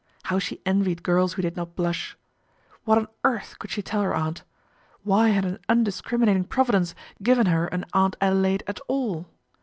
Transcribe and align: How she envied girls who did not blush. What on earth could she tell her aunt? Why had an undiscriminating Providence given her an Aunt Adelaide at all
How 0.23 0.39
she 0.39 0.63
envied 0.65 1.03
girls 1.03 1.33
who 1.33 1.43
did 1.43 1.55
not 1.55 1.75
blush. 1.75 2.17
What 2.85 2.97
on 2.97 3.07
earth 3.23 3.57
could 3.59 3.69
she 3.69 3.83
tell 3.83 4.01
her 4.01 4.15
aunt? 4.15 4.41
Why 5.03 5.29
had 5.29 5.45
an 5.45 5.59
undiscriminating 5.69 6.45
Providence 6.45 6.95
given 7.21 7.45
her 7.45 7.67
an 7.67 7.85
Aunt 7.93 8.15
Adelaide 8.19 8.63
at 8.65 8.79
all 8.87 9.27